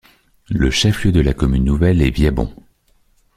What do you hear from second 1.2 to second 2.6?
la commune nouvelle est Viabon.